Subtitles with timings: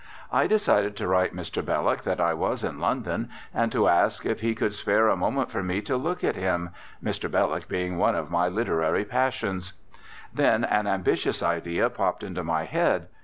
[0.31, 1.63] I decided to write Mr.
[1.63, 5.51] Belloc that I was in London and to ask if he could spare a moment
[5.51, 6.71] for me to look at him,
[7.03, 7.29] Mr.
[7.29, 9.73] Belloc being one of my literary passions.
[10.33, 13.09] Then an ambitious idea popped into my head.